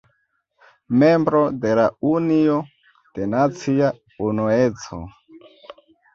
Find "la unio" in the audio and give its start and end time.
1.79-2.57